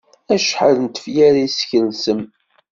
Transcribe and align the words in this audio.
Acḥal 0.35 0.75
n 0.83 0.87
tefyar 0.87 1.35
i 1.45 1.47
skelsen? 1.57 2.21